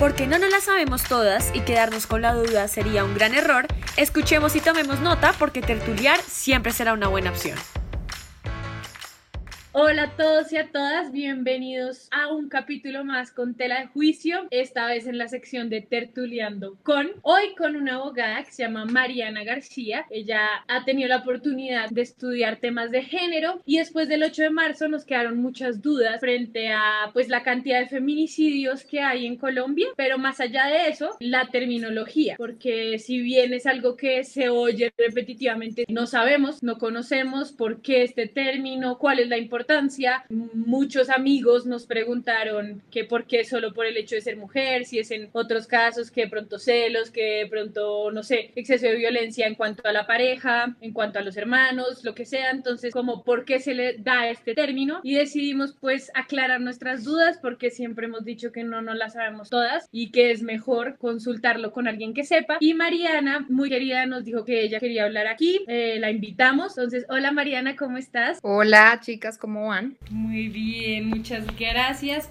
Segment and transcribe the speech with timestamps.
[0.00, 3.66] Porque no nos la sabemos todas y quedarnos con la duda sería un gran error,
[3.98, 7.58] escuchemos y tomemos nota porque tertuliar siempre será una buena opción.
[9.72, 14.48] Hola a todos y a todas, bienvenidos a un capítulo más con tela de juicio,
[14.50, 18.84] esta vez en la sección de Tertuleando con, hoy con una abogada que se llama
[18.84, 24.24] Mariana García, ella ha tenido la oportunidad de estudiar temas de género y después del
[24.24, 28.98] 8 de marzo nos quedaron muchas dudas frente a pues la cantidad de feminicidios que
[28.98, 33.96] hay en Colombia, pero más allá de eso, la terminología, porque si bien es algo
[33.96, 39.38] que se oye repetitivamente, no sabemos, no conocemos por qué este término, cuál es la
[39.38, 39.59] importancia
[40.54, 44.98] Muchos amigos nos preguntaron que por qué solo por el hecho de ser mujer, si
[44.98, 49.54] es en otros casos que pronto celos, que pronto, no sé, exceso de violencia en
[49.54, 52.50] cuanto a la pareja, en cuanto a los hermanos, lo que sea.
[52.50, 57.38] Entonces, como por qué se le da este término y decidimos pues aclarar nuestras dudas
[57.40, 61.72] porque siempre hemos dicho que no nos las sabemos todas y que es mejor consultarlo
[61.72, 62.58] con alguien que sepa.
[62.60, 65.64] Y Mariana, muy querida, nos dijo que ella quería hablar aquí.
[65.66, 66.76] Eh, la invitamos.
[66.78, 68.38] Entonces, hola Mariana, ¿cómo estás?
[68.42, 69.49] Hola chicas, ¿cómo
[70.10, 72.28] Muy bien, muchas gracias.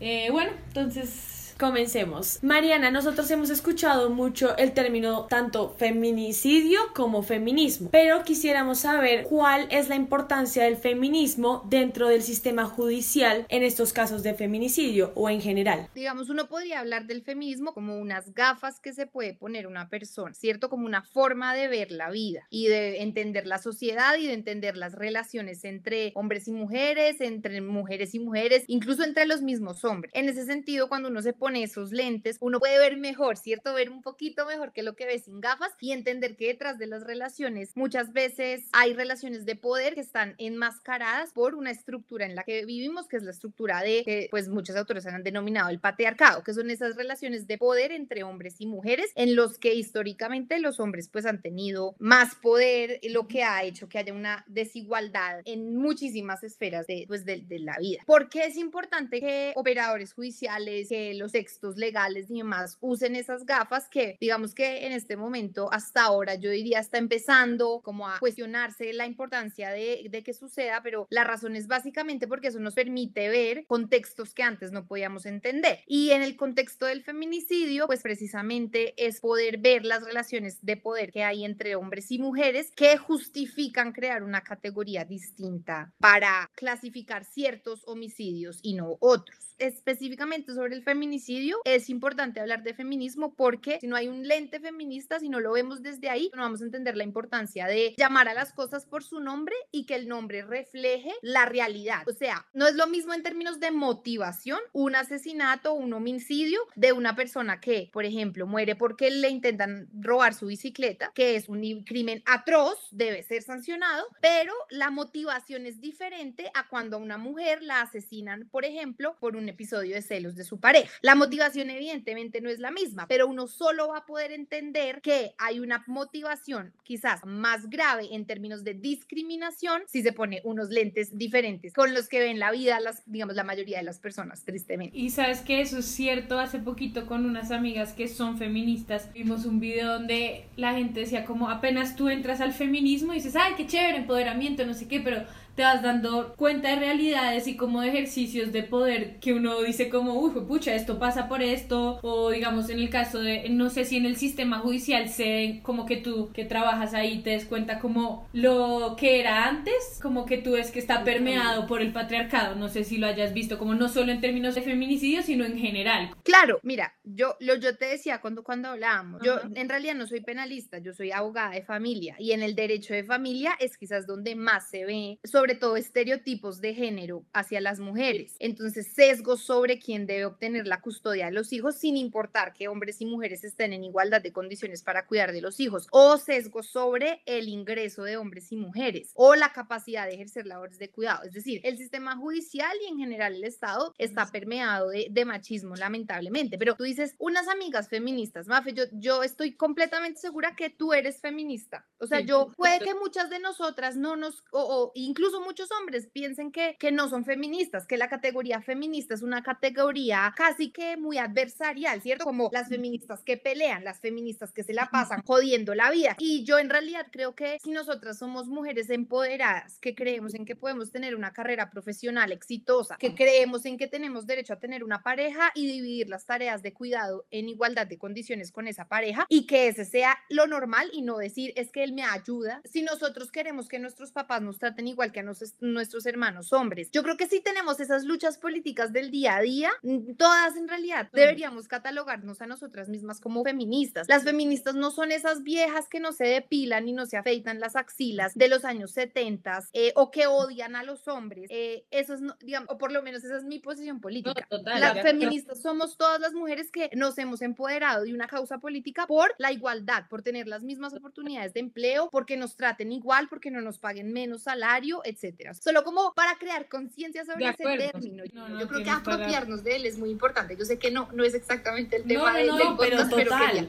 [0.00, 2.42] Eh, bueno, entonces Comencemos.
[2.42, 9.66] Mariana, nosotros hemos escuchado mucho el término tanto feminicidio como feminismo, pero quisiéramos saber cuál
[9.70, 15.30] es la importancia del feminismo dentro del sistema judicial en estos casos de feminicidio o
[15.30, 15.88] en general.
[15.94, 20.34] Digamos, uno podría hablar del feminismo como unas gafas que se puede poner una persona,
[20.34, 20.68] ¿cierto?
[20.68, 24.76] Como una forma de ver la vida y de entender la sociedad y de entender
[24.76, 30.12] las relaciones entre hombres y mujeres, entre mujeres y mujeres, incluso entre los mismos hombres.
[30.14, 33.72] En ese sentido, cuando uno se pone con esos lentes, uno puede ver mejor, ¿cierto?
[33.72, 36.88] Ver un poquito mejor que lo que ve sin gafas y entender que detrás de
[36.88, 42.34] las relaciones muchas veces hay relaciones de poder que están enmascaradas por una estructura en
[42.34, 45.78] la que vivimos, que es la estructura de, que pues muchos autores han denominado el
[45.78, 50.58] patriarcado, que son esas relaciones de poder entre hombres y mujeres en los que históricamente
[50.58, 55.42] los hombres pues han tenido más poder, lo que ha hecho que haya una desigualdad
[55.44, 58.02] en muchísimas esferas de, pues, de, de la vida.
[58.04, 63.44] ¿Por qué es importante que operadores judiciales, que los textos legales y demás usen esas
[63.44, 68.18] gafas que digamos que en este momento hasta ahora yo diría está empezando como a
[68.20, 72.72] cuestionarse la importancia de, de que suceda, pero la razón es básicamente porque eso nos
[72.72, 75.80] permite ver contextos que antes no podíamos entender.
[75.86, 81.12] Y en el contexto del feminicidio, pues precisamente es poder ver las relaciones de poder
[81.12, 87.82] que hay entre hombres y mujeres que justifican crear una categoría distinta para clasificar ciertos
[87.86, 91.25] homicidios y no otros específicamente sobre el feminicidio,
[91.64, 95.52] es importante hablar de feminismo porque si no hay un lente feminista, si no lo
[95.52, 99.02] vemos desde ahí, no vamos a entender la importancia de llamar a las cosas por
[99.02, 102.02] su nombre y que el nombre refleje la realidad.
[102.06, 106.92] O sea, no es lo mismo en términos de motivación un asesinato un homicidio de
[106.92, 111.84] una persona que, por ejemplo, muere porque le intentan robar su bicicleta, que es un
[111.84, 117.62] crimen atroz, debe ser sancionado, pero la motivación es diferente a cuando a una mujer
[117.62, 120.90] la asesinan, por ejemplo, por un episodio de celos de su pareja.
[121.16, 125.60] Motivación evidentemente no es la misma, pero uno solo va a poder entender que hay
[125.60, 131.72] una motivación quizás más grave en términos de discriminación si se pone unos lentes diferentes
[131.72, 134.96] con los que ven la vida, las, digamos, la mayoría de las personas, tristemente.
[134.96, 139.44] Y sabes que eso es cierto, hace poquito con unas amigas que son feministas, vimos
[139.44, 143.54] un video donde la gente decía como apenas tú entras al feminismo y dices, ay,
[143.56, 145.24] qué chévere, empoderamiento, no sé qué, pero
[145.56, 149.88] te vas dando cuenta de realidades y como de ejercicios de poder que uno dice
[149.88, 153.86] como, uy, pucha, esto pasa por esto, o digamos en el caso de, no sé
[153.86, 157.78] si en el sistema judicial se, como que tú que trabajas ahí te des cuenta
[157.78, 162.54] como lo que era antes, como que tú ves que está permeado por el patriarcado,
[162.54, 165.58] no sé si lo hayas visto, como no solo en términos de feminicidio, sino en
[165.58, 166.10] general.
[166.22, 170.20] Claro, mira, yo, lo, yo te decía cuando, cuando hablábamos, yo en realidad no soy
[170.20, 174.34] penalista, yo soy abogada de familia y en el derecho de familia es quizás donde
[174.34, 178.34] más se ve sobre sobre todo estereotipos de género hacia las mujeres.
[178.40, 183.00] Entonces, sesgos sobre quién debe obtener la custodia de los hijos sin importar que hombres
[183.00, 185.86] y mujeres estén en igualdad de condiciones para cuidar de los hijos.
[185.92, 190.80] O sesgos sobre el ingreso de hombres y mujeres o la capacidad de ejercer labores
[190.80, 191.22] de cuidado.
[191.22, 196.58] Es decir, el sistema judicial y en general el Estado está permeado de, machismo, lamentablemente.
[196.58, 201.20] Pero tú dices, unas amigas feministas, Mafe, yo, yo estoy completamente segura que tú eres
[201.20, 201.86] feminista.
[202.00, 206.08] O sea, yo puede que muchas de nosotras no nos, o incluso incluso muchos hombres
[206.12, 210.96] piensen que, que no son feministas, que la categoría feminista es una categoría casi que
[210.96, 212.24] muy adversarial, ¿cierto?
[212.24, 216.16] Como las feministas que pelean, las feministas que se la pasan jodiendo la vida.
[216.18, 220.56] Y yo en realidad creo que si nosotras somos mujeres empoderadas, que creemos en que
[220.56, 225.02] podemos tener una carrera profesional exitosa, que creemos en que tenemos derecho a tener una
[225.02, 229.46] pareja y dividir las tareas de cuidado en igualdad de condiciones con esa pareja y
[229.46, 232.60] que ese sea lo normal y no decir es que él me ayuda.
[232.64, 235.22] Si nosotros queremos que nuestros papás nos traten igual que a
[235.60, 239.70] nuestros hermanos hombres, yo creo que si tenemos esas luchas políticas del día a día,
[239.82, 244.08] mm, todas en realidad deberíamos catalogarnos a nosotras mismas como feministas.
[244.08, 247.76] Las feministas no son esas viejas que no se depilan y no se afeitan las
[247.76, 251.48] axilas de los años 70 eh, o que odian a los hombres.
[251.50, 254.46] Eh, eso es, digamos, o por lo menos esa es mi posición política.
[254.50, 259.34] las feministas somos todas las mujeres que nos hemos empoderado de una causa política por
[259.38, 263.60] la igualdad, por tener las mismas oportunidades de empleo, porque nos traten igual, porque no
[263.60, 265.54] nos paguen menos salario, etcétera.
[265.54, 268.24] Solo como para crear conciencia sobre ese término.
[268.24, 270.56] yo creo que apropiarnos de él es muy importante.
[270.56, 273.68] Yo sé que no, no es exactamente el tema de, del pero, total.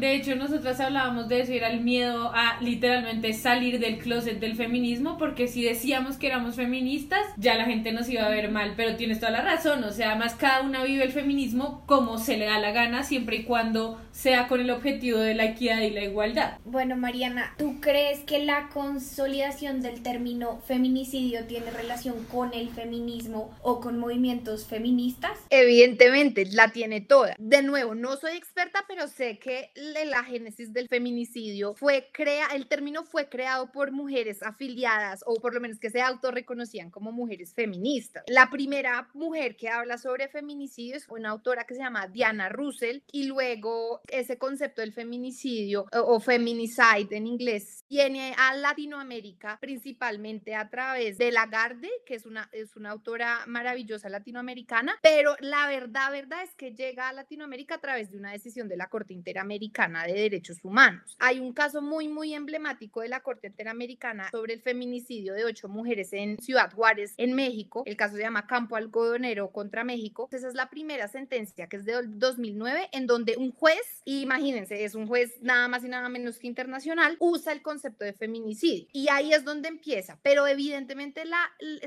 [0.00, 4.56] de hecho, nosotras hablábamos de eso, era el miedo a literalmente salir del closet del
[4.56, 8.74] feminismo, porque si decíamos que éramos feministas, ya la gente nos iba a ver mal,
[8.76, 12.36] pero tienes toda la razón, o sea, además cada una vive el feminismo como se
[12.36, 15.90] le da la gana, siempre y cuando sea con el objetivo de la equidad y
[15.90, 16.58] la igualdad.
[16.64, 23.52] Bueno, Mariana, ¿tú crees que la consolidación del término feminicidio tiene relación con el feminismo
[23.62, 25.36] o con movimientos feministas?
[25.50, 27.34] Evidentemente, la tiene toda.
[27.36, 32.68] De nuevo, no soy experta, pero sé que la génesis del feminicidio fue crea, el
[32.68, 37.54] término fue creado por mujeres afiliadas o por lo menos que se autorreconocían como mujeres
[37.54, 38.22] feministas.
[38.28, 43.00] La primera mujer que habla sobre feminicidio es una autora que se llama Diana Russell
[43.10, 50.70] y luego ese concepto del feminicidio o, feminicide en inglés viene a Latinoamérica principalmente a
[50.70, 56.42] través de Lagarde, que es una, es una autora maravillosa latinoamericana, pero la verdad, verdad
[56.42, 60.14] es que llega a Latinoamérica a través de una decisión de la Corte Interamericana de
[60.14, 61.16] Derechos Humanos.
[61.18, 65.68] Hay un caso muy, muy emblemático de la Corte Interamericana sobre el feminicidio de ocho
[65.68, 67.82] mujeres en Ciudad Juárez, en México.
[67.86, 70.28] El caso se llama Campo Algodonero contra México.
[70.32, 74.94] Esa es la primera sentencia que es de 2009 en donde un juez imagínense, es
[74.94, 78.86] un juez nada más y nada menos que internacional, usa el concepto de feminicidio.
[78.92, 81.40] Y ahí es donde empieza, pero evidentemente la,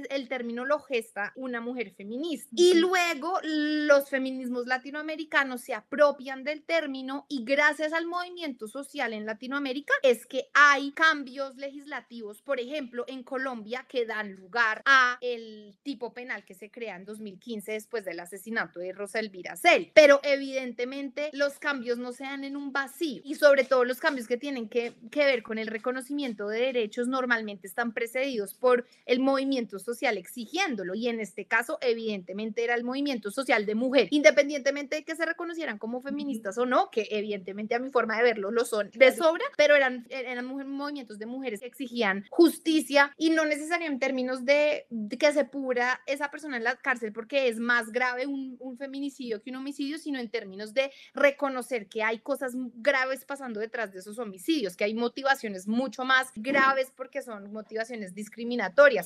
[0.09, 2.49] el término lo gesta una mujer feminista.
[2.55, 9.25] Y luego los feminismos latinoamericanos se apropian del término y gracias al movimiento social en
[9.25, 15.77] Latinoamérica es que hay cambios legislativos, por ejemplo, en Colombia que dan lugar a el
[15.83, 19.91] tipo penal que se crea en 2015 después del asesinato de Rosa Elvira Cel.
[19.93, 24.37] Pero evidentemente los cambios no sean en un vacío y sobre todo los cambios que
[24.37, 29.79] tienen que, que ver con el reconocimiento de derechos normalmente están precedidos por el movimiento
[29.79, 35.03] social exigiéndolo y en este caso evidentemente era el movimiento social de mujer, independientemente de
[35.03, 38.65] que se reconocieran como feministas o no, que evidentemente a mi forma de verlo lo
[38.65, 43.81] son de sobra, pero eran, eran movimientos de mujeres que exigían justicia y no necesariamente
[43.91, 44.87] en términos de,
[45.19, 49.41] que se pura esa persona en la cárcel porque es más grave un, un feminicidio
[49.41, 53.99] que un homicidio, sino en términos de reconocer que hay cosas graves pasando detrás de
[53.99, 58.40] esos homicidios, que hay motivaciones mucho más graves porque son motivaciones discriminatorias,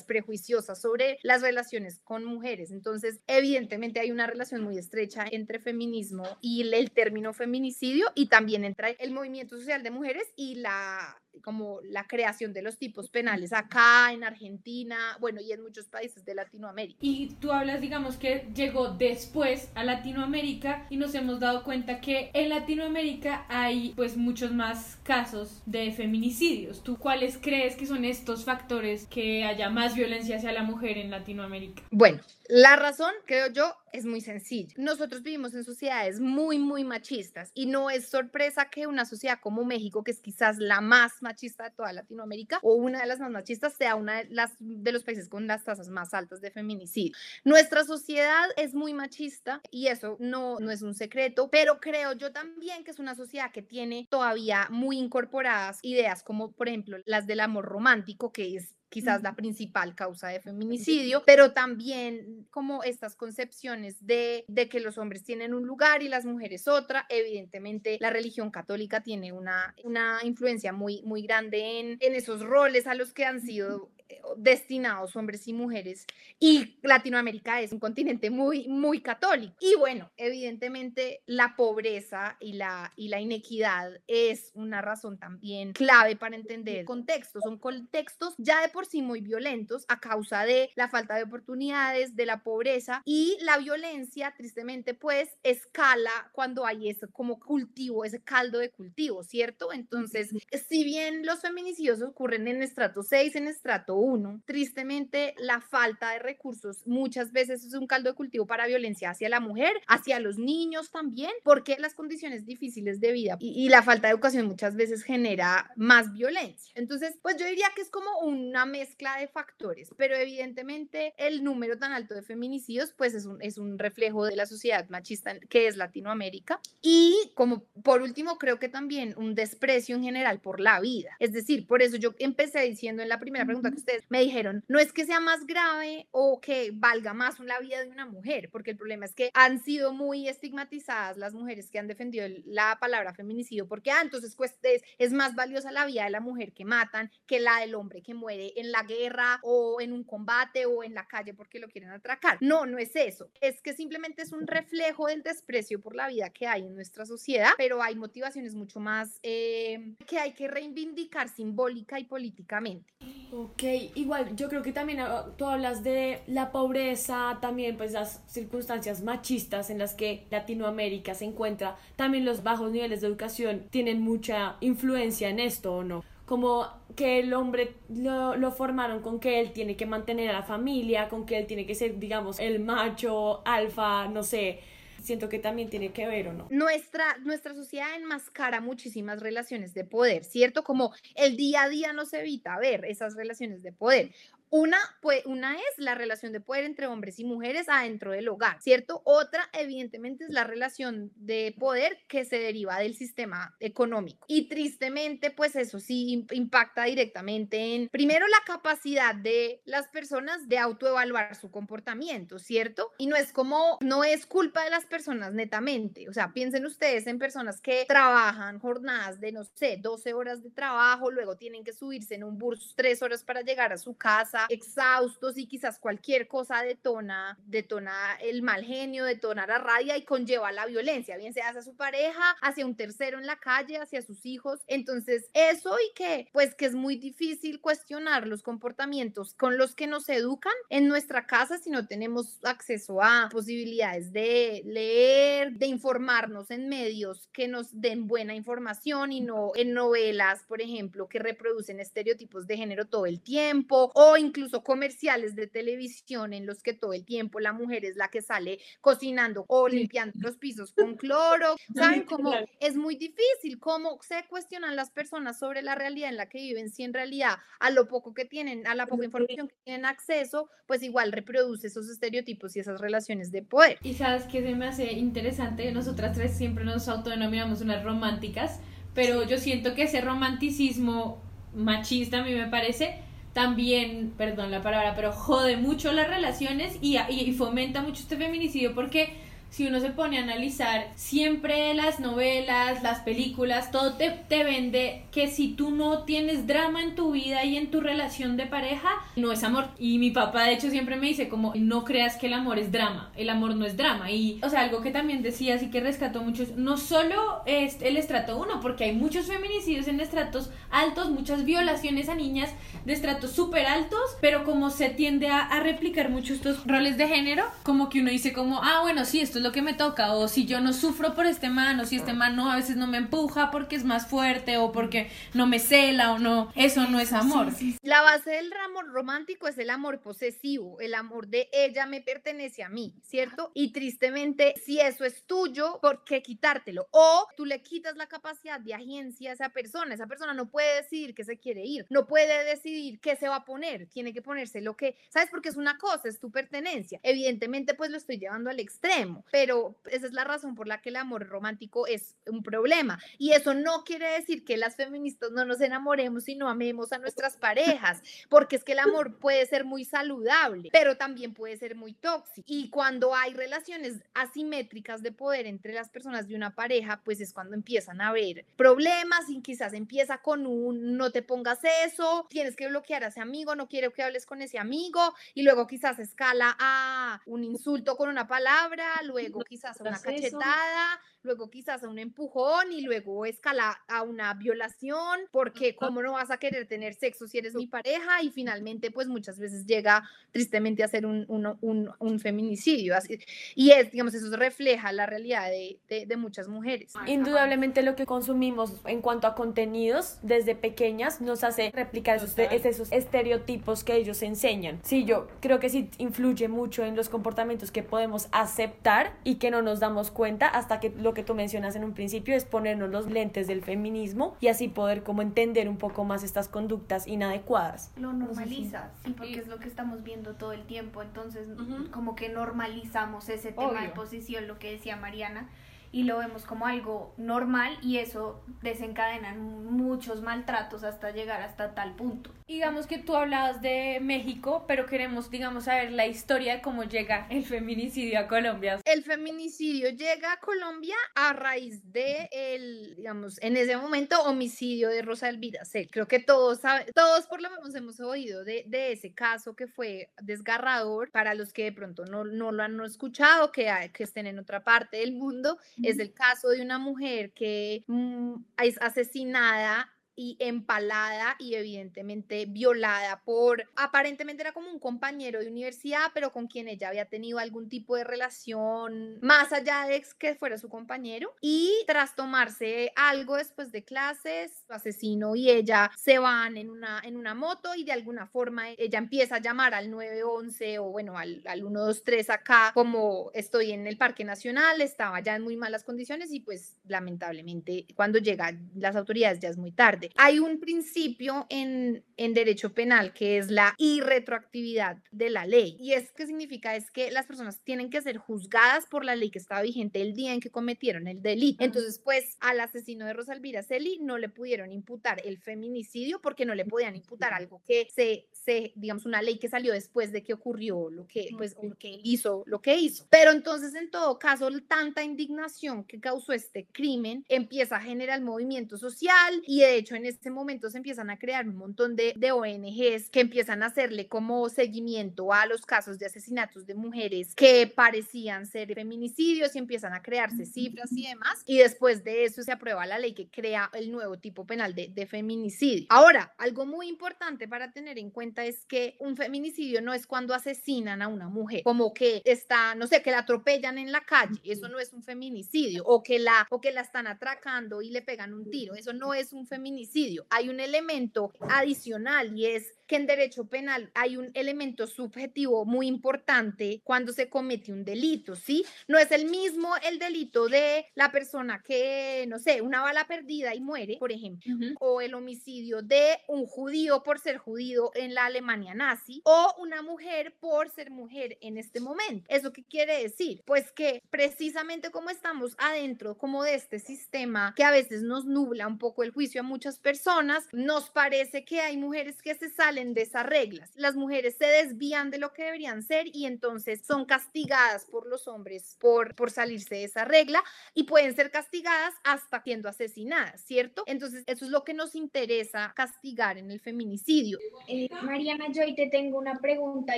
[0.04, 2.72] prejuiciosas sobre las relaciones con mujeres.
[2.72, 8.66] Entonces, evidentemente hay una relación muy estrecha entre feminismo y el término feminicidio y también
[8.66, 13.54] entre el movimiento social de mujeres y la como la creación de los tipos penales
[13.54, 17.00] acá en Argentina, bueno, y en muchos países de Latinoamérica.
[17.02, 22.32] Y tú hablas, digamos, que llegó después a Latinoamérica y nos hemos dado cuenta que
[22.34, 26.84] en Latinoamérica hay pues muchos más casos de feminicidios.
[26.84, 31.12] ¿Tú cuáles crees que son estos factores que haya más violencia hacia la mujer en
[31.12, 31.84] Latinoamérica?
[31.92, 34.74] Bueno, la razón, creo yo, es muy sencilla.
[34.78, 39.64] Nosotros vivimos en sociedades muy, muy machistas y no es sorpresa que una sociedad como
[39.64, 43.32] México, que es quizás la más machista de toda Latinoamérica o una de las más
[43.32, 47.12] machistas, sea una de, las, de los países con las tasas más altas de feminicidio.
[47.44, 52.32] Nuestra sociedad es muy machista y eso no, no es un secreto, pero creo yo
[52.32, 57.28] también que es una sociedad que tiene todavía muy incorporadas ideas como, por ejemplo, las
[57.28, 63.16] del amor romántico, que es quizás la principal causa de feminicidio, pero también como estas
[63.16, 67.06] concepciones de, de, que los hombres tienen un lugar y las mujeres otra.
[67.10, 72.88] Evidentemente, la religión católica tiene una, una influencia muy, muy grande en, en esos roles
[72.88, 73.92] a los que han sido
[74.38, 76.06] destinados hombres y mujeres
[76.40, 79.56] y Latinoamérica es un continente muy muy católico.
[79.60, 86.16] Y bueno evidentemente la pobreza y la y la inequidad es una razón también clave
[86.16, 90.90] para entender contextos son contextos ya de por sí muy violentos a causa de la
[90.90, 97.08] falta de oportunidades de la pobreza y la violencia tristemente pues escala cuando hay ese
[97.08, 100.30] como cultivo ese caldo de cultivo cierto entonces
[100.70, 106.20] si bien los feminicidios ocurren en estrato 6 en estrato 1 Tristemente, la falta de
[106.20, 110.38] recursos muchas veces es un caldo de cultivo para violencia hacia la mujer, hacia los
[110.38, 115.04] niños también, porque las condiciones difíciles de vida y, la falta de educación muchas veces
[115.04, 116.72] genera más violencia.
[116.76, 121.78] Entonces, pues yo diría que es como una mezcla de factores, pero evidentemente el número
[121.78, 125.68] tan alto de feminicidios, pues es un, es un reflejo de la sociedad machista que
[125.68, 126.60] es Latinoamérica.
[126.82, 131.16] Y como por último, creo que también un desprecio en general por la vida.
[131.20, 133.78] Es decir, por eso yo empecé diciendo en la primera pregunta que
[134.10, 137.90] me dijeron, no es que sea más grave o que valga más la vida de
[137.90, 141.88] una mujer, porque el problema es que han sido muy estigmatizadas las mujeres que han
[141.88, 146.10] defendido la palabra feminicidio, porque ah, entonces pues, es, es más valiosa la vida de
[146.10, 149.94] la mujer que matan que la del hombre que muere en la guerra o en
[149.94, 152.38] un combate o en la calle porque lo quieren atracar.
[152.42, 153.30] No, no es eso.
[153.42, 157.06] Es que simplemente es un reflejo del desprecio por la vida que hay en nuestra
[157.06, 162.94] sociedad, pero hay motivaciones mucho más eh, que hay que reivindicar simbólica y políticamente.
[163.32, 163.64] Ok,
[163.96, 169.04] igual yo creo que también ah, tú hablas de la pobreza, también pues las circunstancias
[169.04, 174.58] machistas en las que Latinoamérica se encuentra, también los bajos niveles de educación tienen mucha
[174.62, 179.52] influencia en esto o no como que el hombre lo, lo, formaron con que él
[179.52, 183.42] tiene que mantener a la familia, con que él tiene que ser, digamos, el macho,
[183.46, 184.60] alfa, no sé,
[185.06, 186.48] siento que también tiene que ver o no.
[186.50, 190.64] Nuestra, nuestra sociedad enmascara muchísimas relaciones de poder, ¿cierto?
[190.64, 194.12] Como el día a día no se evita ver esas relaciones de poder.
[194.58, 198.62] Una, pues, una es la relación de poder entre hombres y mujeres adentro del hogar,
[198.62, 199.02] ¿cierto?
[199.04, 204.26] Otra, evidentemente, es la relación de poder que se deriva del sistema económico.
[204.30, 210.58] Y tristemente, pues eso sí impacta directamente en, primero, la capacidad de las personas de
[210.58, 212.94] autoevaluar su comportamiento, ¿cierto?
[212.98, 216.08] Y no es como, no es culpa de las personas netamente.
[216.08, 220.52] O sea, piensen ustedes en personas que trabajan jornadas de, no sé, 12 horas de
[220.52, 224.45] trabajo, luego tienen que subirse en un bus tres horas para llegar a su casa
[224.50, 230.52] exhaustos y quizás cualquier cosa detona, detona el mal genio, detona la rabia y conlleva
[230.52, 234.26] la violencia, bien sea hacia su pareja, hacia un tercero en la calle, hacia sus
[234.26, 234.60] hijos.
[234.68, 239.88] Entonces, eso y que, pues que es muy difícil cuestionar los comportamientos con los que
[239.88, 246.52] nos educan en nuestra casa si no tenemos acceso a posibilidades de leer, de informarnos
[246.52, 251.80] en medios que nos den buena información y no en novelas, por ejemplo, que reproducen
[251.80, 256.94] estereotipos de género todo el tiempo o incluso comerciales de televisión en los que todo
[256.94, 261.56] el tiempo la mujer es la que sale cocinando o limpiando los pisos con cloro.
[261.76, 263.60] ¿Saben cómo es muy difícil?
[263.60, 267.38] ¿Cómo se cuestionan las personas sobre la realidad en la que viven si en realidad
[267.60, 271.68] a lo poco que tienen, a la poca información que tienen acceso, pues igual reproduce
[271.68, 273.78] esos estereotipos y esas relaciones de poder?
[273.84, 278.60] Y sabes que se me hace interesante, nosotras tres siempre nos autodenominamos unas románticas,
[278.94, 281.22] pero yo siento que ese romanticismo
[281.54, 283.05] machista a mí me parece
[283.36, 288.74] también, perdón la palabra, pero jode mucho las relaciones y, y, fomenta mucho este feminicidio
[288.74, 289.10] porque
[289.56, 295.04] si uno se pone a analizar, siempre las novelas, las películas, todo te, te, vende
[295.14, 298.90] que si tú no tienes drama en tu vida y en tu relación de pareja,
[299.16, 299.70] no es amor.
[299.80, 302.70] Y mi papá de hecho siempre me dice como, no creas que el amor es
[302.74, 304.12] drama, el amor no es drama.
[304.12, 307.96] Y, o sea, algo que también decía, así que rescató mucho, no solo es el
[307.96, 312.50] estrato 1, porque hay muchos feminicidios en estratos altos, muchas violaciones a niñas
[312.84, 317.46] de estratos súper altos, pero como se tiende a, replicar mucho estos roles de género,
[317.64, 320.28] como que uno dice como, ah, bueno, sí, esto es lo que me toca, o
[320.28, 322.88] si yo no sufro por este man, o si este man no, a veces no
[322.88, 327.00] me empuja porque es más fuerte, o porque no me cela, o no, eso no
[327.00, 327.54] es amor.
[327.84, 332.64] La base del amor romántico es el amor posesivo, el amor de ella me pertenece
[332.64, 333.52] a mí, ¿cierto?
[333.54, 336.88] Y tristemente, si eso es tuyo, ¿por qué quitártelo?
[336.90, 340.82] O tú le quitas la capacidad de agencia a esa persona, esa persona no puede
[340.82, 344.24] decidir que se quiere ir, no puede decidir qué se va a poner, tiene que
[344.24, 345.30] ponerse lo que, ¿sabes?
[345.30, 347.00] Porque es una cosa, es tu pertenencia.
[347.04, 350.88] Evidentemente, pues lo estoy llevando al extremo, pero esa es la razón por la que
[350.88, 353.02] el amor romántico es un problema.
[353.18, 357.00] Y eso no quiere decir que las feministas no nos enamoremos y no amemos a
[357.00, 361.76] nuestras parejas, porque es que el amor puede ser muy saludable, pero también puede ser
[361.76, 362.46] muy tóxico.
[362.48, 367.34] Y cuando hay relaciones asimétricas de poder entre las personas de una pareja, pues es
[367.34, 372.56] cuando empiezan a haber problemas y quizás empieza con un no te pongas eso, tienes
[372.56, 376.00] que bloquear a ese amigo, no quiero que hables con ese amigo y luego quizás
[376.00, 378.86] escala a un insulto con una palabra,
[379.24, 385.22] luego quizás una cachetada, luego quizás a un empujón y luego escala a una violación,
[385.32, 389.08] porque cómo no vas a querer tener sexo si eres mi pareja y finalmente pues
[389.08, 392.96] muchas veces llega tristemente a ser un, un, un, feminicidio.
[392.96, 393.20] Así,
[393.56, 396.94] y es, digamos, eso refleja la realidad de, de, muchas mujeres.
[397.08, 402.92] Indudablemente lo que consumimos en cuanto a contenidos desde pequeñas nos hace replicar esos, esos
[402.92, 404.80] estereotipos que ellos enseñan.
[404.84, 409.52] Sí, yo creo que sí influye mucho en los comportamientos que podemos aceptar y que
[409.52, 412.92] no nos damos cuenta hasta que lo que tú mencionas en un principio es ponernos
[412.92, 417.92] los lentes del feminismo y así poder como entender un poco más estas conductas inadecuadas.
[417.98, 421.48] Lo normaliza, sí, porque es lo que estamos viendo todo el tiempo, entonces
[421.90, 425.50] como que normalizamos ese tema de posición, lo que decía Mariana,
[425.92, 431.96] y lo vemos como algo normal y eso desencadena muchos maltratos hasta llegar hasta tal
[431.96, 432.32] punto.
[432.48, 437.26] Digamos que tú hablabas de México, pero queremos, digamos, saber la historia de cómo llega
[437.30, 438.80] el feminicidio a Colombia.
[438.86, 445.02] El feminicidio llega a Colombia a raíz de el, digamos, en ese momento homicidio de
[445.02, 446.62] Rosa Elvira Creo que todos
[446.94, 451.54] todos por lo menos hemos oído de, de, ese caso que fue desgarrador para los
[451.54, 455.14] que de pronto no, no lo han escuchado, que, que estén en otra parte del
[455.14, 462.46] mundo es el caso de una mujer que mm, es asesinada y empalada y evidentemente
[462.46, 467.40] violada por, aparentemente era como un compañero de universidad, pero con quien ella había tenido
[467.40, 471.34] algún tipo de relación más allá de que fuera su compañero.
[471.42, 477.02] Y tras tomarse algo después de clases, su asesino y ella se van en una,
[477.04, 481.18] en una moto y de alguna forma ella empieza a llamar al 911 o bueno,
[481.18, 485.84] al, al 123 acá, como estoy en el Parque Nacional, estaba ya en muy malas
[485.84, 490.05] condiciones y pues lamentablemente cuando llegan las autoridades ya es muy tarde.
[490.16, 495.78] Hay un principio en, en derecho penal que es la irretroactividad de la ley.
[495.80, 496.76] ¿Y es qué significa?
[496.76, 500.14] Es que las personas tienen que ser juzgadas por la ley que estaba vigente el
[500.14, 501.64] día en que cometieron el delito.
[501.64, 506.56] Entonces, pues al asesino de Rosalvira Celi no le pudieron imputar el feminicidio porque no
[506.56, 510.34] le podían imputar algo que se, se digamos, una ley que salió después de que
[510.34, 513.08] ocurrió lo que, pues, lo que hizo, lo que hizo.
[513.10, 518.78] Pero entonces, en todo caso, tanta indignación que causó este crimen empieza a generar movimiento
[518.78, 522.32] social y de hecho en este momento se empiezan a crear un montón de, de
[522.32, 527.68] ONGs que empiezan a hacerle como seguimiento a los casos de asesinatos de mujeres que
[527.68, 531.44] parecían ser feminicidios y empiezan a crearse cifras y demás.
[531.46, 534.88] Y después de eso se aprueba la ley que crea el nuevo tipo penal de,
[534.88, 535.86] de feminicidio.
[535.90, 540.34] Ahora, algo muy importante para tener en cuenta es que un feminicidio no es cuando
[540.34, 544.40] asesinan a una mujer, como que está, no sé, que la atropellan en la calle,
[544.44, 548.02] eso no es un feminicidio, o que la, o que la están atracando y le
[548.02, 549.85] pegan un tiro, eso no es un feminicidio
[550.30, 555.88] hay un elemento adicional y es que en derecho penal hay un elemento subjetivo muy
[555.88, 558.66] importante cuando se comete un delito, ¿sí?
[558.88, 563.54] No es el mismo el delito de la persona que, no sé, una bala perdida
[563.56, 568.26] y muere, por ejemplo, o el homicidio de un judío por ser judío en la
[568.26, 572.26] Alemania nazi, o una mujer por ser mujer en este momento.
[572.30, 573.42] ¿Eso qué quiere decir?
[573.46, 578.68] Pues que precisamente como estamos adentro como de este sistema que a veces nos nubla
[578.68, 582.75] un poco el juicio a muchas personas, nos parece que hay mujeres que se salen
[582.76, 583.72] de esas reglas.
[583.76, 588.28] Las mujeres se desvían de lo que deberían ser y entonces son castigadas por los
[588.28, 593.84] hombres por, por salirse de esa regla y pueden ser castigadas hasta siendo asesinadas, ¿cierto?
[593.88, 597.40] Entonces, eso es lo que nos interesa castigar en el feminicidio.
[597.68, 599.98] Eh, Mariana, yo ahí te tengo una pregunta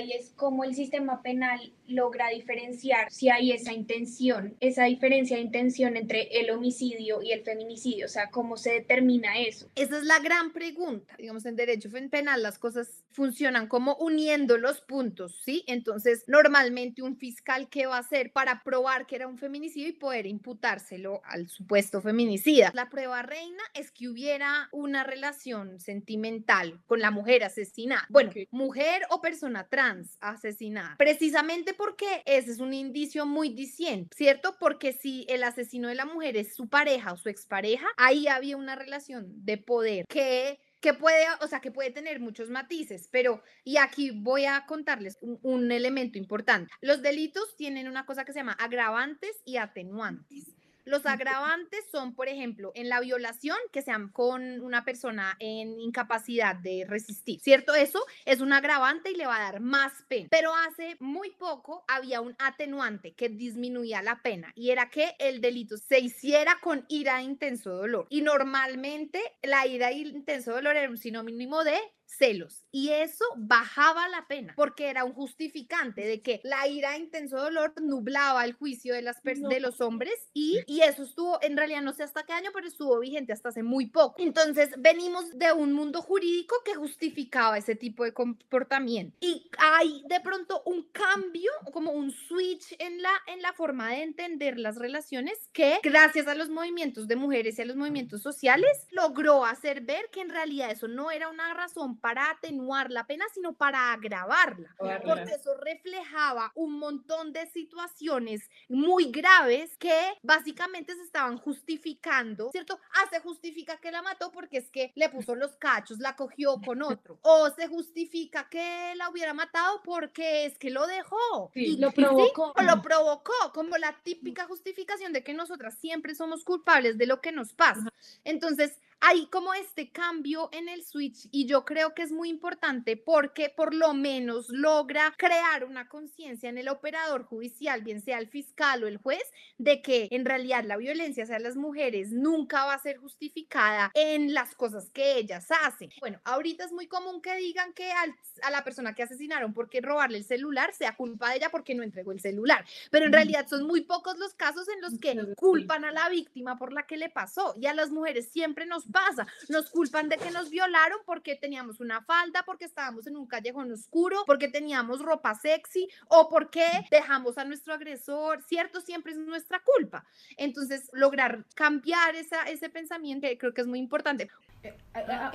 [0.00, 5.42] y es cómo el sistema penal logra diferenciar si hay esa intención, esa diferencia de
[5.42, 9.68] intención entre el homicidio y el feminicidio, o sea, cómo se determina eso.
[9.74, 11.14] Esa es la gran pregunta.
[11.18, 12.67] Digamos, en derecho penal las cosas
[13.10, 15.64] funcionan como uniendo los puntos, ¿sí?
[15.66, 19.92] Entonces, normalmente un fiscal, ¿qué va a hacer para probar que era un feminicidio y
[19.92, 22.70] poder imputárselo al supuesto feminicida?
[22.74, 28.06] La prueba reina es que hubiera una relación sentimental con la mujer asesinada.
[28.08, 30.96] Bueno, mujer o persona trans asesinada.
[30.96, 34.56] Precisamente porque ese es un indicio muy diciente, ¿cierto?
[34.60, 38.56] Porque si el asesino de la mujer es su pareja o su expareja, ahí había
[38.56, 43.42] una relación de poder que que puede, o sea, que puede tener muchos matices, pero,
[43.64, 46.70] y aquí voy a contarles un elemento importante.
[46.80, 50.57] Los delitos tienen una cosa que se llama agravantes y atenuantes.
[50.88, 56.56] Los agravantes son, por ejemplo, en la violación, que sean con una persona en incapacidad
[56.56, 57.74] de resistir, ¿cierto?
[57.74, 60.28] Eso es un agravante y le va a dar más pena.
[60.30, 65.42] Pero hace muy poco había un atenuante que disminuía la pena y era que el
[65.42, 68.06] delito se hiciera con ira e intenso dolor.
[68.08, 74.08] Y normalmente la ira e intenso dolor era un sinónimo de celos y eso bajaba
[74.08, 78.94] la pena porque era un justificante de que la ira intenso dolor nublaba el juicio
[78.94, 82.32] de, las de los hombres y, y eso estuvo, en realidad no sé hasta qué
[82.32, 84.16] año, pero estuvo vigente hasta hace muy poco.
[84.18, 90.20] Entonces venimos de un mundo jurídico que justificaba ese tipo de comportamiento y hay de
[90.20, 95.48] pronto un cambio, como un switch en la, en la forma de entender las relaciones
[95.52, 100.08] que gracias a los movimientos de mujeres y a los movimientos sociales logró hacer ver
[100.10, 104.74] que en realidad eso no era una razón para atenuar la pena, sino para agravarla,
[104.78, 112.78] porque eso reflejaba un montón de situaciones muy graves que básicamente se estaban justificando, ¿cierto?
[112.94, 116.60] Ah, se justifica que la mató porque es que le puso los cachos, la cogió
[116.64, 121.76] con otro, o se justifica que la hubiera matado porque es que lo dejó y
[121.76, 122.52] lo provocó.
[122.56, 127.20] o lo provocó, como la típica justificación de que nosotras siempre somos culpables de lo
[127.20, 127.92] que nos pasa.
[128.24, 132.96] Entonces, hay como este cambio en el switch y yo creo que es muy importante
[132.96, 138.28] porque por lo menos logra crear una conciencia en el operador judicial, bien sea el
[138.28, 139.22] fiscal o el juez,
[139.56, 144.34] de que en realidad la violencia hacia las mujeres nunca va a ser justificada en
[144.34, 145.90] las cosas que ellas hacen.
[146.00, 150.18] Bueno, ahorita es muy común que digan que a la persona que asesinaron porque robarle
[150.18, 153.66] el celular sea culpa de ella porque no entregó el celular, pero en realidad son
[153.66, 157.10] muy pocos los casos en los que culpan a la víctima por la que le
[157.10, 159.26] pasó y a las mujeres siempre nos pasa.
[159.48, 163.72] Nos culpan de que nos violaron porque teníamos una falda, porque estábamos en un callejón
[163.72, 168.80] oscuro, porque teníamos ropa sexy o porque dejamos a nuestro agresor, ¿cierto?
[168.80, 170.04] Siempre es nuestra culpa.
[170.36, 174.30] Entonces, lograr cambiar esa, ese pensamiento creo que es muy importante.
[174.64, 174.74] Eh,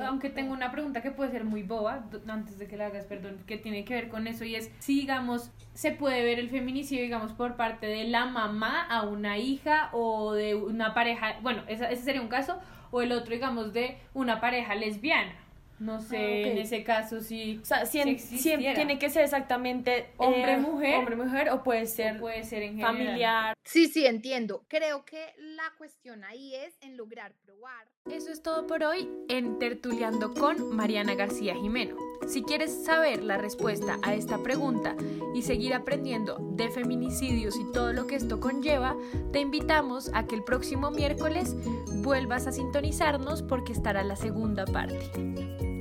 [0.06, 3.42] aunque tengo una pregunta que puede ser muy boba, antes de que la hagas, perdón,
[3.48, 7.04] que tiene que ver con eso y es si, digamos, se puede ver el feminicidio,
[7.04, 11.96] digamos, por parte de la mamá a una hija o de una pareja, bueno, ese
[11.96, 12.60] sería un caso,
[12.94, 15.34] o el otro, digamos, de una pareja lesbiana.
[15.84, 17.60] No sé, ah, en ese caso sí.
[17.62, 20.92] O sea, siempre tiene que ser exactamente hombre-mujer.
[20.92, 23.54] Eh, hombre-mujer o puede ser, puede ser en familiar.
[23.66, 24.64] Sí, sí, entiendo.
[24.70, 27.86] Creo que la cuestión ahí es en lograr probar.
[28.10, 31.98] Eso es todo por hoy en Tertuleando con Mariana García Jimeno.
[32.28, 34.96] Si quieres saber la respuesta a esta pregunta
[35.36, 38.96] y seguir aprendiendo de feminicidios y todo lo que esto conlleva,
[39.34, 41.56] te invitamos a que el próximo miércoles
[42.04, 45.73] vuelvas a sintonizarnos porque estará la segunda parte.